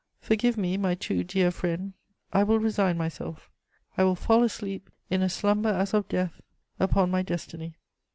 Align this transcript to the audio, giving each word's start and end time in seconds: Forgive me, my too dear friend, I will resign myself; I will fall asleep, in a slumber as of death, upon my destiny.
Forgive 0.19 0.57
me, 0.57 0.77
my 0.77 0.95
too 0.95 1.23
dear 1.23 1.51
friend, 1.51 1.93
I 2.33 2.41
will 2.41 2.57
resign 2.57 2.97
myself; 2.97 3.51
I 3.99 4.03
will 4.03 4.15
fall 4.15 4.41
asleep, 4.41 4.89
in 5.11 5.21
a 5.21 5.29
slumber 5.29 5.69
as 5.69 5.93
of 5.93 6.09
death, 6.09 6.41
upon 6.79 7.11
my 7.11 7.21
destiny. 7.21 7.75